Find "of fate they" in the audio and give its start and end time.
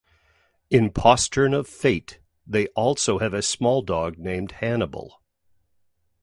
1.53-2.65